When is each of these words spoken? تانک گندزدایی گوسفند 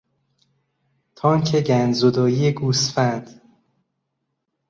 تانک 1.15 1.55
گندزدایی 1.61 2.51
گوسفند 2.53 3.41